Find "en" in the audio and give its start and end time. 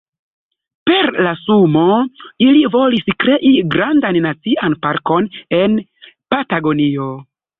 5.61-5.79